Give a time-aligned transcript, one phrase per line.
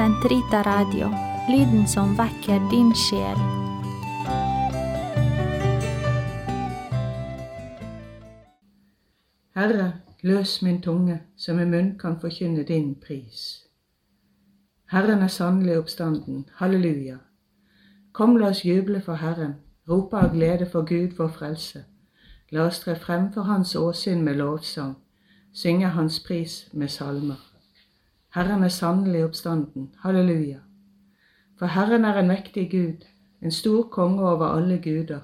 [0.00, 1.10] Sentrita Radio,
[1.48, 3.40] lyden som vekker din sjel.
[9.52, 9.92] Herre,
[10.22, 13.66] løs min tunge, så min munn kan forkynne din pris.
[14.88, 17.18] Herren er sannelig oppstanden, halleluja.
[18.12, 19.54] Kom, la oss juble for Herren,
[19.88, 21.84] rope av glede for Gud vår frelse.
[22.50, 24.96] La oss tre frem for Hans åsyn med lovsang,
[25.52, 27.49] synge Hans pris med salmer.
[28.34, 30.58] Herren er sannelig oppstanden, halleluja.
[31.58, 33.06] For Herren er en mektig Gud,
[33.42, 35.20] en stor konge over alle guder.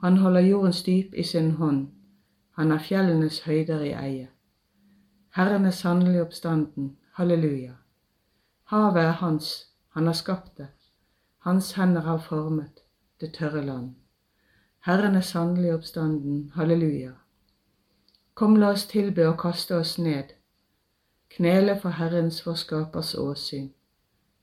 [0.00, 1.88] Han holder jordens dyp i sin hånd,
[2.50, 4.28] han har fjellenes høyder i eie.
[5.34, 7.72] Herren er sannelig oppstanden, halleluja.
[8.64, 10.68] Havet er hans, han har skapt det.
[11.38, 12.84] Hans hender har formet
[13.20, 13.94] det tørre land.
[14.86, 17.12] Herren er sannelig oppstanden, halleluja.
[18.34, 20.34] Kom, la oss tilbe og kaste oss ned,
[21.36, 23.70] knele for Herrens vår skapers åsyn,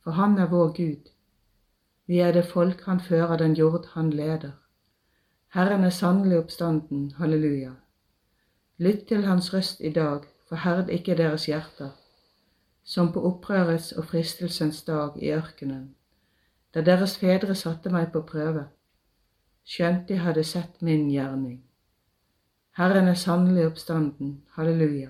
[0.04, 1.12] for Han er vår Gud.
[2.08, 4.52] Vi er det folk Han fører, den jord Han leder.
[5.54, 7.72] Herren er sannelig oppstanden, halleluja.
[8.78, 11.90] Lytt til Hans røst i dag, forherd ikke deres hjerter,
[12.84, 15.96] som på opprørets og fristelsens dag i ørkenen,
[16.74, 18.66] da deres fedre satte meg på prøve,
[19.64, 21.62] skjønt de hadde sett min gjerning.
[22.76, 25.10] Herren er sannelig oppstanden, halleluja.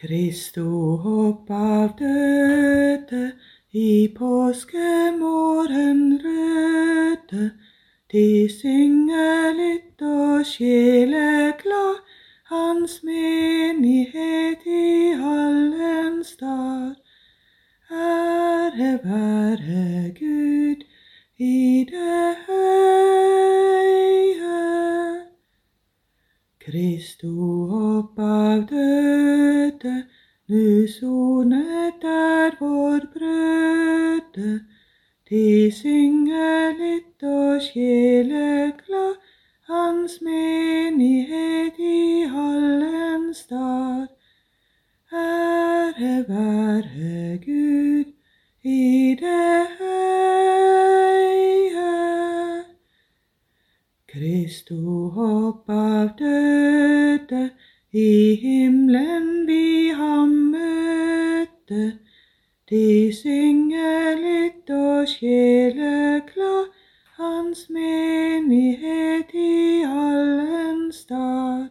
[0.00, 0.62] Kristo
[1.10, 3.32] opp av døde,
[3.74, 7.46] i påskemorgen røde,
[8.12, 11.98] de synger litt og sjeleglad,
[12.52, 16.94] hans menighet i Hallen stad.
[17.90, 20.86] Ære være Gud
[21.42, 23.58] i det høye.
[26.62, 27.47] Kristo
[35.28, 39.18] De synger litt og sjeleglad,
[39.68, 44.06] hans menighet i Hallen stad.
[45.12, 46.47] Ære være
[66.48, 66.68] sjeleglad,
[67.16, 71.68] hans menighet i allen stad.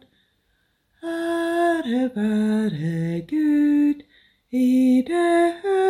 [1.02, 4.02] Ære være Gud
[4.50, 5.88] i det høye.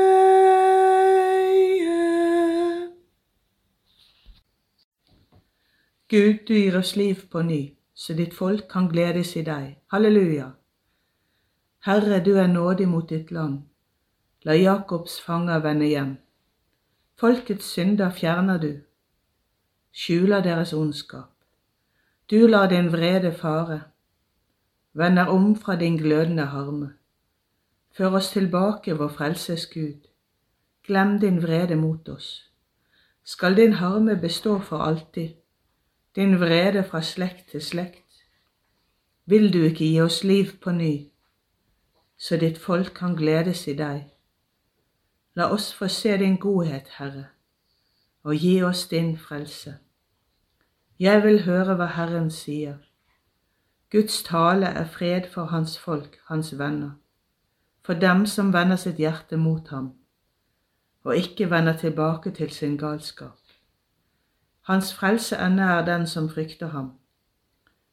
[6.08, 9.76] Gud, du gir oss liv på ny, så ditt folk kan gledes i deg.
[9.92, 10.50] Halleluja.
[11.84, 13.62] Herre, du er nådig mot ditt land.
[14.44, 16.16] La Jakobs fanger vende hjem.
[17.18, 18.72] Folkets synder fjerner du,
[19.90, 21.32] skjuler deres ondskap.
[22.30, 23.80] Du lar din vrede fare,
[24.94, 26.92] vender om fra din glødende harme.
[27.90, 30.06] Før oss tilbake, vår frelses Gud.
[30.86, 32.52] Glem din vrede mot oss.
[33.24, 35.34] Skal din harme bestå for alltid,
[36.16, 38.22] din vrede fra slekt til slekt?
[39.26, 41.10] Vil du ikke gi oss liv på ny,
[42.16, 44.06] så ditt folk kan gledes i deg?
[45.38, 47.26] La oss få se din godhet, Herre,
[48.22, 49.76] og gi oss din frelse.
[50.98, 52.80] Jeg vil høre hva Herren sier.
[53.94, 56.90] Guds tale er fred for hans folk, hans venner,
[57.86, 59.92] for dem som vender sitt hjerte mot ham,
[61.04, 63.38] og ikke vender tilbake til sin galskap.
[64.66, 66.92] Hans frelse er nær den som frykter ham.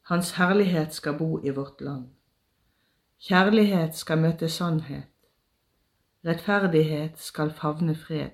[0.02, 2.08] Hans herlighet skal bo i vårt land.
[3.22, 5.15] Kjærlighet skal møte sannhet.
[6.26, 8.30] Rettferdighet skal favne fred.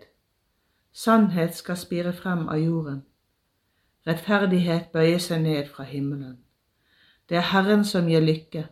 [0.93, 3.01] Sannhet skal spire frem av jorden.
[4.07, 6.37] Rettferdighet bøyer seg ned fra himmelen.
[7.29, 8.63] Det er Herren som gir lykke,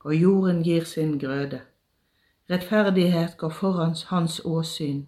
[0.00, 1.60] og jorden gir sin grøde.
[2.50, 5.06] Rettferdighet går foran hans åsyn.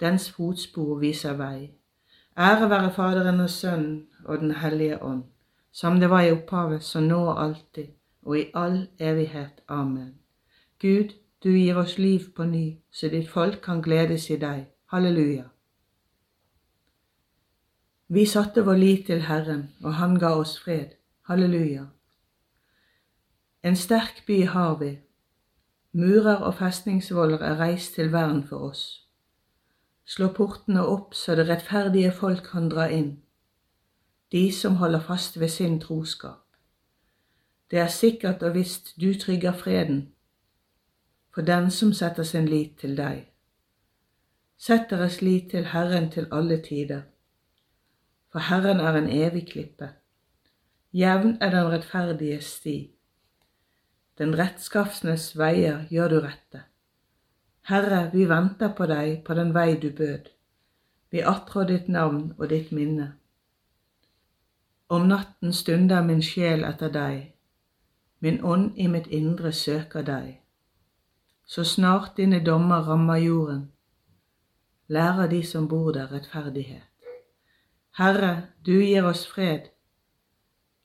[0.00, 1.70] Dens fotspor viser vei.
[2.38, 5.22] Ære være Faderen og Sønnen og Den hellige ånd,
[5.72, 7.86] som det var i opphavet, så nå og alltid,
[8.22, 9.62] og i all evighet.
[9.68, 10.14] Amen.
[10.80, 11.14] Gud,
[11.44, 14.64] du gir oss liv på ny, så ditt folk kan gledes i deg.
[14.88, 15.44] Halleluja.
[18.08, 20.96] Vi satte vår lit til Herren, og Han ga oss fred.
[21.28, 21.84] Halleluja.
[23.62, 24.98] En sterk by har vi.
[25.92, 29.04] Murer og festningsvoller er reist til vern for oss.
[30.06, 33.20] Slå portene opp så det rettferdige folk kan dra inn,
[34.32, 36.56] de som holder fast ved sin troskap.
[37.70, 40.13] Det er sikkert og visst du trygger freden
[41.34, 43.24] for den som setter sin lit til deg.
[44.56, 47.02] Sett deres lit til Herren til alle tider,
[48.32, 49.88] for Herren er en evig klippe.
[50.94, 52.76] Jevn er den rettferdige sti.
[54.18, 56.60] Den rettskafsnes veier gjør du rette.
[57.66, 60.30] Herre, vi venter på deg på den vei du bød.
[61.10, 63.14] Vi attrår ditt navn og ditt minne.
[64.88, 67.34] Om natten stunder min sjel etter deg,
[68.20, 70.43] min ånd i mitt indre søker deg.
[71.46, 73.72] Så snart dine dommer rammer jorden,
[74.88, 76.82] lærer de som bor der, rettferdighet.
[77.98, 79.70] Herre, du gir oss fred.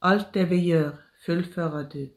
[0.02, 0.92] Alt det vi gjør,
[1.26, 2.08] fullfører du.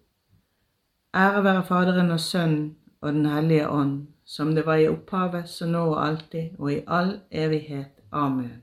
[1.14, 5.66] Ære være Faderen og Sønnen og Den hellige ånd, som det var i opphavet, så
[5.66, 8.02] nå og alltid, og i all evighet.
[8.12, 8.62] Amen.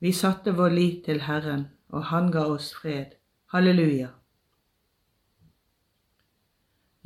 [0.00, 3.16] Vi satte vår lit til Herren, og Han ga oss fred.
[3.52, 4.17] Halleluja.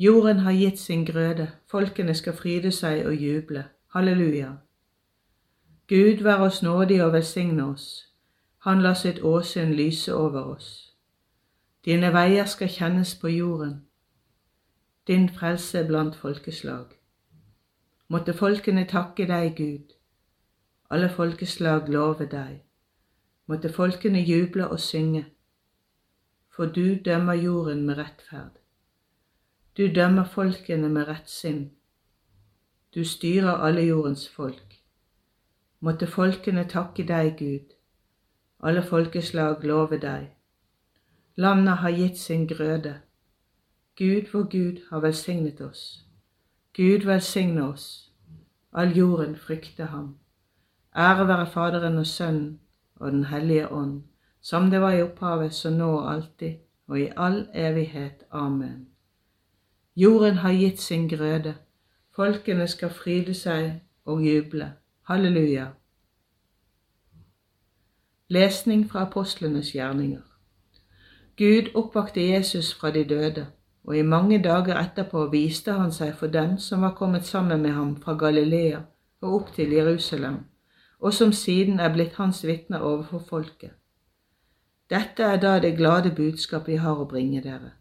[0.02, 3.64] Jorden har gitt sin grøde, folkene skal fryde seg og juble.
[3.94, 4.48] Halleluja.
[5.88, 7.86] Gud vær oss nådig og velsigne oss.
[8.66, 10.68] Han lar sitt åsyn lyse over oss.
[11.84, 13.80] Dine veier skal kjennes på jorden
[15.06, 16.86] din frelse blant folkeslag.
[18.08, 19.94] Måtte folkene takke deg, Gud.
[20.90, 22.60] Alle folkeslag love deg.
[23.46, 25.24] Måtte folkene juble og synge.
[26.54, 28.61] For du dømmer jorden med rettferd.
[29.76, 31.70] Du dømmer folkene med rettsinn.
[32.94, 34.74] Du styrer alle jordens folk.
[35.80, 37.72] Måtte folkene takke deg, Gud.
[38.60, 40.28] Alle folkeslag love deg.
[41.36, 42.94] Landet har gitt sin grøde.
[43.96, 46.04] Gud vår Gud har velsignet oss.
[46.76, 48.12] Gud velsigne oss.
[48.72, 50.16] All jorden frykter ham.
[50.96, 52.60] Ære være Faderen og Sønnen
[52.96, 54.02] og Den hellige ånd,
[54.40, 56.54] som det var i opphavet, så nå og alltid,
[56.86, 58.24] og i all evighet.
[58.30, 58.91] Amen.
[59.96, 61.54] Jorden har gitt sin grøde,
[62.16, 64.72] folkene skal fryde seg og juble.
[65.02, 65.66] Halleluja.
[68.28, 70.22] Lesning fra apostlenes gjerninger.
[71.36, 73.46] Gud oppvakte Jesus fra de døde
[73.84, 77.74] og i mange dager etterpå viste han seg for dem som var kommet sammen med
[77.74, 78.82] ham fra Galilea
[79.22, 80.36] og opp til Jerusalem,
[81.00, 83.70] og som siden er blitt hans vitner overfor folket.
[84.90, 87.72] Dette er da det glade budskapet vi har å bringe dere,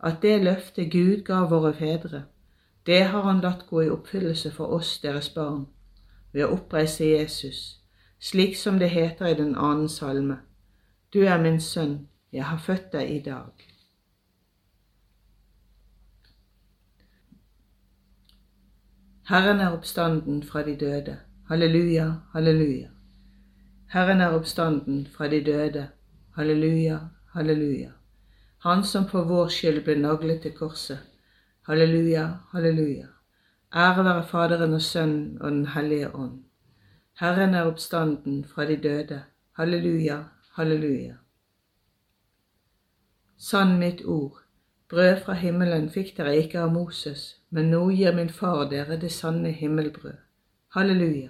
[0.00, 2.24] at det løftet Gud ga våre fedre,
[2.86, 5.66] det har han latt gå i oppfyllelse for oss, deres barn,
[6.32, 7.80] ved å oppreise Jesus,
[8.20, 10.38] slik som det heter i den annen salme.
[11.12, 13.66] Du er min sønn, jeg har født deg i dag.
[19.26, 21.16] Herren er oppstanden fra de døde.
[21.48, 22.92] Halleluja, halleluja.
[23.90, 25.88] Herren er oppstanden fra de døde.
[26.36, 26.98] Halleluja,
[27.34, 27.90] halleluja.
[28.58, 30.98] Han som for vår skyld ble naglet til korset.
[31.68, 33.06] Halleluja, halleluja.
[33.74, 36.42] Ære være Faderen og Sønnen og Den hellige ånd.
[37.20, 39.22] Herren er oppstanden fra de døde.
[39.52, 40.18] Halleluja,
[40.56, 41.14] halleluja.
[43.38, 44.38] Sann mitt ord,
[44.88, 49.12] brød fra himmelen fikk dere ikke av Moses, men nå gir min far dere det
[49.12, 50.16] sanne himmelbrød.
[50.76, 51.28] Halleluja.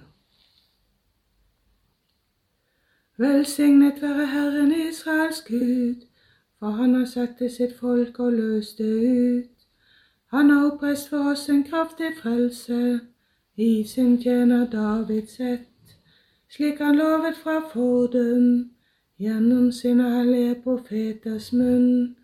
[3.17, 6.06] Velsignet være Herren Israels Gud,
[6.59, 9.67] for han har satt til sitt folk og løst det ut.
[10.27, 12.99] Han har oppreist for oss en kraftig frelse
[13.57, 15.97] i sin tjener Davids ett,
[16.49, 18.71] slik han lovet fra fordum
[19.19, 22.15] gjennom sine hellige profeters munn,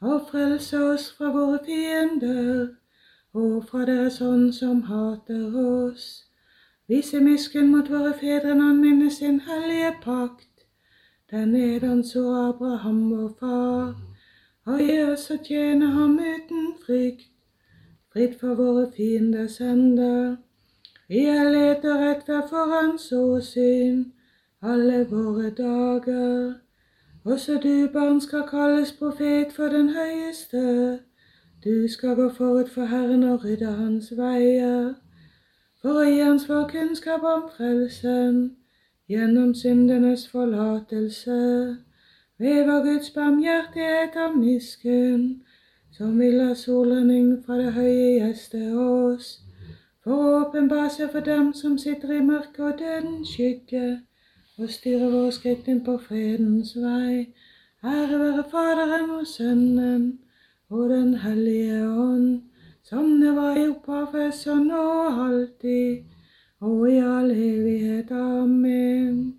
[0.00, 2.68] og frelse oss fra våre fiender
[3.32, 6.26] og fra deres ånd som hater oss.
[6.88, 10.55] Vise miskunn mot våre fedre når han minner sin hellige pakt.
[11.30, 13.94] Den nedan så Abraham vår far,
[14.66, 17.32] og gi oss å tjene ham uten frykt,
[18.12, 20.36] fritt for våre fienders hender.
[21.08, 24.04] I ærlighet og rettferd for hans åsyn
[24.62, 26.54] alle våre dager.
[27.24, 31.00] Også du, barn, skal kalles profet for den høyeste.
[31.64, 34.94] Du skal gå forut for Herren og rydde hans veier,
[35.82, 38.38] for å gi hans vår kunnskap om frelsen
[39.08, 41.76] gjennom syndenes forlatelse.
[42.38, 45.42] Ved vår Guds barmhjertighet og miskunn,
[45.96, 49.30] som vil ha solrenning fra det høye gjeste oss,
[50.04, 53.86] for å åpenbare seg for dem som sitter i mørket og dødens skygge,
[54.58, 57.26] og styre vår skritt inn på fredens vei.
[57.84, 60.04] Ære være Faderen og Sønnen
[60.70, 62.42] og Den hellige ånd,
[62.82, 66.04] som det var i opphavet, så nå og alltid,
[66.60, 68.10] og i all evighet.
[68.10, 69.38] Amen.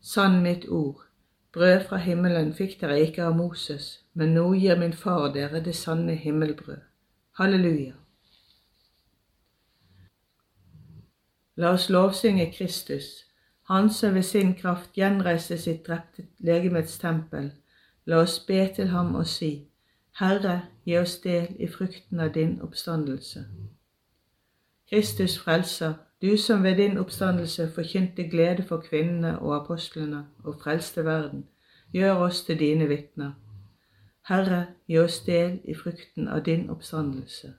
[0.00, 1.04] Sann mitt ord,
[1.52, 5.74] brød fra himmelen fikk dere ikke av Moses, men nå gir min far dere det
[5.76, 6.82] sanne himmelbrød.
[7.40, 7.92] Halleluja.
[11.56, 13.24] La oss lovsynge Kristus,
[13.64, 17.52] Han som ved sin kraft gjenreiste sitt drepte legemets tempel.
[18.04, 19.68] La oss be til ham og si,
[20.20, 23.46] Herre, gi oss del i frukten av din oppstandelse.
[24.94, 31.04] Kristus frelser, du som ved din oppstandelse forkynte glede for kvinnene og apostlene og frelste
[31.04, 31.44] verden,
[31.92, 33.32] gjør oss til dine vitner.
[34.28, 37.52] Herre, gi oss del i frukten av din oppstandelse.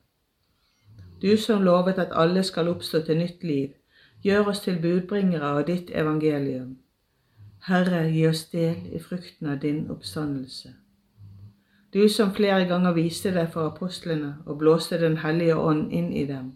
[1.21, 3.69] Du som lovet at alle skal oppstå til nytt liv,
[4.23, 6.77] gjør oss til budbringere av ditt evangelium.
[7.67, 10.73] Herre, gi oss del i frukten av din oppstandelse.
[11.93, 16.25] Du som flere ganger viste deg for apostlene og blåste Den hellige ånd inn i
[16.25, 16.55] dem,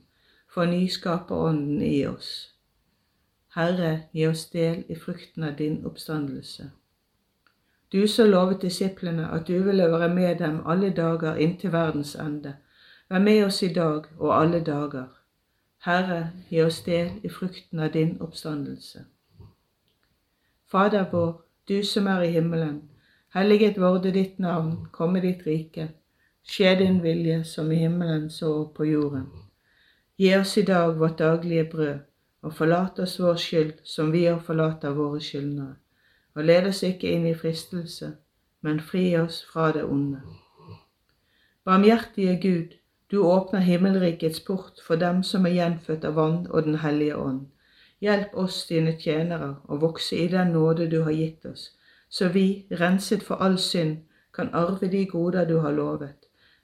[0.60, 2.54] for nyskaperånden i oss.
[3.56, 6.66] Herre, gi oss del i frukten av din oppstandelse.
[7.92, 12.58] Du som lovet disiplene at du ville være med dem alle dager inntil verdens ende,
[13.10, 15.08] vær med oss i dag og alle dager.
[15.88, 19.06] Herre, gi oss del i frukten av din oppstandelse.
[20.68, 21.38] Fader vår,
[21.70, 22.82] du som er i himmelen.
[23.34, 25.94] Helliget vorde ditt navn, komme ditt rike.
[26.44, 29.49] Skje din vilje som i himmelen så på jorden.
[30.20, 32.00] Gi oss i dag vårt daglige brød,
[32.42, 35.78] og forlat oss vår skyld som vi har forlater våre skyldnere.
[36.36, 38.10] Og led oss ikke inn i fristelse,
[38.62, 40.20] men fri oss fra det onde.
[41.64, 42.76] Barmhjertige Gud,
[43.12, 47.46] du åpner himmelrikets port for dem som er gjenfødt av vann og Den hellige ånd.
[48.02, 51.70] Hjelp oss, dine tjenere, å vokse i den nåde du har gitt oss,
[52.10, 54.02] så vi, renset for all synd,
[54.36, 56.29] kan arve de goder du har lovet